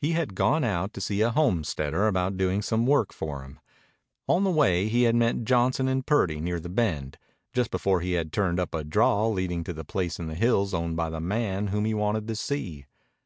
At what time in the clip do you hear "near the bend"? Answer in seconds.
6.40-7.18